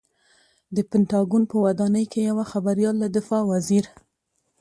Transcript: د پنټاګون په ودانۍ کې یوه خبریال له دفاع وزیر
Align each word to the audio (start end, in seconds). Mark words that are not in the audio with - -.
د 0.75 0.77
پنټاګون 0.89 1.43
په 1.51 1.55
ودانۍ 1.65 2.05
کې 2.11 2.19
یوه 2.29 2.43
خبریال 2.51 2.95
له 3.03 3.07
دفاع 3.17 3.41
وزیر 3.51 3.85